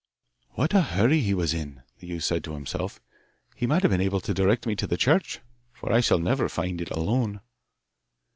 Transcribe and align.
'What 0.53 0.73
a 0.73 0.81
hurry 0.81 1.19
he 1.19 1.35
was 1.35 1.53
in!' 1.53 1.83
the 1.99 2.07
youth 2.07 2.23
said 2.23 2.43
to 2.45 2.55
himself. 2.55 2.99
'He 3.55 3.67
might 3.67 3.83
have 3.83 3.91
been 3.91 4.01
able 4.01 4.19
to 4.21 4.33
direct 4.33 4.65
me 4.65 4.75
to 4.77 4.87
the 4.87 4.97
church, 4.97 5.41
for 5.71 5.91
I 5.93 5.99
shall 5.99 6.17
never 6.17 6.49
find 6.49 6.81
it 6.81 6.89
alone. 6.89 7.39